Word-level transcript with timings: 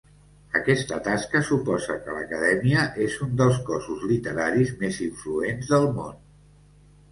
Aquesta 0.59 0.95
tasca 1.07 1.41
suposa 1.49 1.97
que 2.05 2.15
l'acadèmia 2.15 2.87
és 3.09 3.19
un 3.27 3.37
dels 3.43 3.61
cossos 3.69 4.09
literaris 4.15 4.75
més 4.83 5.01
influents 5.11 5.73
del 5.77 5.89
món. 6.01 6.21